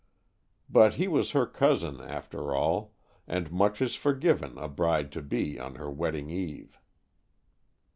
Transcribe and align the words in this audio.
But 0.67 0.95
he 0.95 1.07
was 1.07 1.29
her 1.33 1.45
cousin, 1.45 2.01
after 2.01 2.55
all, 2.55 2.95
and 3.27 3.51
much 3.51 3.83
is 3.83 3.93
forgiven 3.95 4.57
a 4.57 4.67
bride 4.67 5.11
to 5.11 5.21
be 5.21 5.59
on 5.59 5.75
her 5.75 5.91
wedding 5.91 6.31
eve. 6.31 6.79